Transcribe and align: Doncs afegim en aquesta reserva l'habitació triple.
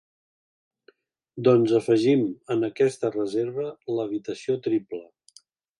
Doncs 1.49 1.75
afegim 1.81 2.25
en 2.57 2.67
aquesta 2.71 3.15
reserva 3.19 3.71
l'habitació 3.99 4.59
triple. 4.69 5.07